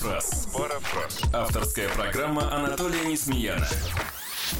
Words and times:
Парафраз. 0.00 0.48
Парафраз. 0.54 1.34
Авторская 1.34 1.88
программа 1.90 2.54
Анатолия 2.54 3.04
Несмеяна. 3.04 3.66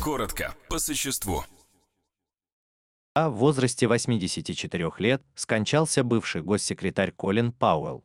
Коротко, 0.02 0.54
по 0.68 0.78
существу. 0.78 1.44
А 3.14 3.30
в 3.30 3.36
возрасте 3.36 3.86
84 3.86 4.90
лет 4.98 5.22
скончался 5.34 6.04
бывший 6.04 6.42
госсекретарь 6.42 7.12
Колин 7.12 7.52
Пауэлл. 7.52 8.04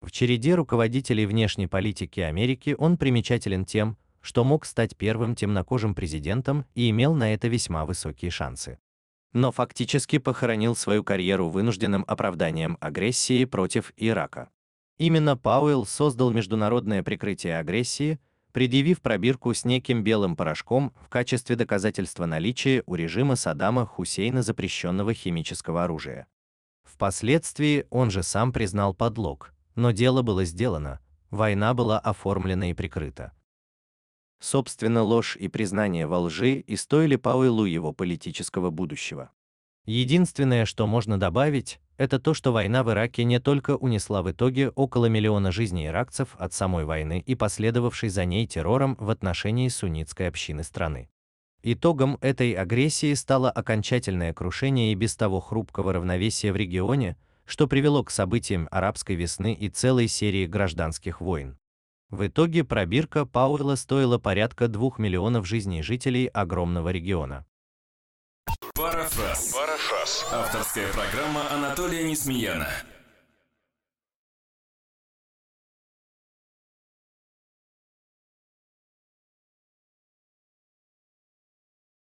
В 0.00 0.10
череде 0.10 0.54
руководителей 0.54 1.26
внешней 1.26 1.66
политики 1.66 2.20
Америки 2.20 2.74
он 2.78 2.96
примечателен 2.96 3.66
тем, 3.66 3.98
что 4.22 4.42
мог 4.42 4.64
стать 4.64 4.96
первым 4.96 5.34
темнокожим 5.34 5.94
президентом 5.94 6.64
и 6.74 6.88
имел 6.88 7.12
на 7.12 7.34
это 7.34 7.48
весьма 7.48 7.84
высокие 7.84 8.30
шансы. 8.30 8.78
Но 9.34 9.52
фактически 9.52 10.16
похоронил 10.16 10.74
свою 10.74 11.04
карьеру 11.04 11.50
вынужденным 11.50 12.06
оправданием 12.08 12.78
агрессии 12.80 13.44
против 13.44 13.92
Ирака. 13.98 14.48
Именно 15.00 15.34
Пауэлл 15.34 15.86
создал 15.86 16.30
международное 16.30 17.02
прикрытие 17.02 17.58
агрессии, 17.58 18.20
предъявив 18.52 19.00
пробирку 19.00 19.54
с 19.54 19.64
неким 19.64 20.04
белым 20.04 20.36
порошком 20.36 20.92
в 21.00 21.08
качестве 21.08 21.56
доказательства 21.56 22.26
наличия 22.26 22.82
у 22.84 22.96
режима 22.96 23.36
Саддама 23.36 23.86
Хусейна 23.86 24.42
запрещенного 24.42 25.14
химического 25.14 25.84
оружия. 25.84 26.26
Впоследствии 26.82 27.86
он 27.88 28.10
же 28.10 28.22
сам 28.22 28.52
признал 28.52 28.92
подлог, 28.92 29.54
но 29.74 29.90
дело 29.90 30.20
было 30.20 30.44
сделано, 30.44 31.00
война 31.30 31.72
была 31.72 31.98
оформлена 31.98 32.68
и 32.68 32.74
прикрыта. 32.74 33.32
Собственно, 34.38 35.02
ложь 35.02 35.34
и 35.34 35.48
признание 35.48 36.06
во 36.06 36.18
лжи 36.18 36.56
и 36.56 36.76
стоили 36.76 37.16
Пауэллу 37.16 37.64
его 37.64 37.94
политического 37.94 38.68
будущего. 38.68 39.30
Единственное, 39.86 40.66
что 40.66 40.86
можно 40.86 41.18
добавить, 41.18 41.80
это 42.00 42.18
то, 42.18 42.32
что 42.32 42.50
война 42.50 42.82
в 42.82 42.90
Ираке 42.90 43.24
не 43.24 43.40
только 43.40 43.76
унесла 43.76 44.22
в 44.22 44.30
итоге 44.30 44.70
около 44.70 45.04
миллиона 45.04 45.52
жизней 45.52 45.88
иракцев 45.88 46.34
от 46.38 46.54
самой 46.54 46.86
войны 46.86 47.22
и 47.26 47.34
последовавшей 47.34 48.08
за 48.08 48.24
ней 48.24 48.46
террором 48.46 48.96
в 48.98 49.10
отношении 49.10 49.68
суннитской 49.68 50.26
общины 50.26 50.62
страны. 50.62 51.10
Итогом 51.62 52.16
этой 52.22 52.52
агрессии 52.52 53.12
стало 53.12 53.50
окончательное 53.50 54.32
крушение 54.32 54.92
и 54.92 54.94
без 54.94 55.14
того 55.14 55.40
хрупкого 55.40 55.92
равновесия 55.92 56.54
в 56.54 56.56
регионе, 56.56 57.18
что 57.44 57.68
привело 57.68 58.02
к 58.02 58.10
событиям 58.10 58.66
арабской 58.70 59.14
весны 59.14 59.52
и 59.52 59.68
целой 59.68 60.08
серии 60.08 60.46
гражданских 60.46 61.20
войн. 61.20 61.58
В 62.08 62.26
итоге 62.26 62.64
пробирка 62.64 63.26
Пауэлла 63.26 63.74
стоила 63.74 64.16
порядка 64.16 64.68
2 64.68 64.92
миллионов 64.96 65.46
жизней 65.46 65.82
жителей 65.82 66.28
огромного 66.28 66.88
региона. 66.88 67.44
Парафраз. 68.80 69.52
Парафраз. 69.52 70.24
Авторская 70.32 70.90
программа 70.94 71.52
Анатолия 71.52 72.02
Несмеяна. 72.02 72.66